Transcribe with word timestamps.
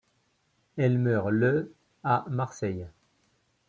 Elle 0.77 0.97
meurt 0.97 1.29
le 1.29 1.75
à 2.03 2.25
Marseille. 2.27 2.87